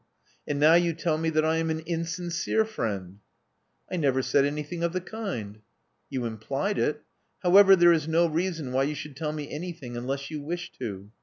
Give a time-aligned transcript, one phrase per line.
[0.27, 3.19] ''*' And now you tell me that I am an insincere friend.
[3.69, 5.59] '* I never said anything of the kind."
[6.09, 7.03] "You implied it.
[7.43, 11.11] However, there is no reason why you should tell me anything unless you wish to.